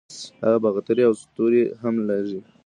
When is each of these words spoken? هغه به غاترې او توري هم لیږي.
هغه 0.43 0.57
به 0.63 0.69
غاترې 0.73 1.03
او 1.07 1.13
توري 1.35 1.61
هم 1.81 1.95
لیږي. 2.07 2.39